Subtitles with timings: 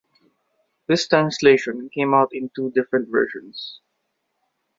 [0.87, 3.81] This translation came out in two different versions.